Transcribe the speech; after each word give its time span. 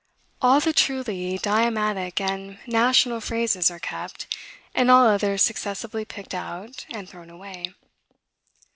All 0.41 0.59
the 0.59 0.73
truly 0.73 1.37
diomatic 1.37 2.19
and 2.19 2.57
national 2.65 3.21
phrases 3.21 3.69
are 3.69 3.77
kept, 3.77 4.35
and 4.73 4.89
all 4.89 5.05
others 5.05 5.43
successively 5.43 6.05
picked 6.05 6.33
out 6.33 6.87
and 6.91 7.07
thrown 7.07 7.29
away. 7.29 7.75